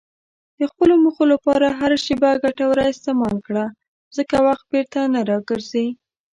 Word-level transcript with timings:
د 0.59 0.61
خپلو 0.71 0.93
موخو 1.03 1.23
لپاره 1.33 1.67
هره 1.79 1.97
شېبه 2.05 2.29
ګټوره 2.43 2.83
استعمال 2.93 3.37
کړه، 3.47 3.65
ځکه 4.17 4.35
وخت 4.47 4.65
بیرته 4.71 4.99
نه 5.13 5.21
راګرځي. 5.29 5.87